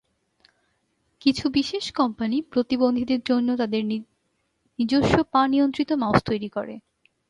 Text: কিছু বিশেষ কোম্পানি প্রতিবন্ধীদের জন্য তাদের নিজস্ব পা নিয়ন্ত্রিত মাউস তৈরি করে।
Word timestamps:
কিছু 1.21 1.45
বিশেষ 1.49 1.85
কোম্পানি 1.91 2.37
প্রতিবন্ধীদের 2.51 3.21
জন্য 3.25 3.49
তাদের 3.57 3.81
নিজস্ব 4.79 5.15
পা 5.31 5.41
নিয়ন্ত্রিত 5.47 5.89
মাউস 5.93 6.19
তৈরি 6.25 6.49
করে। 6.49 6.75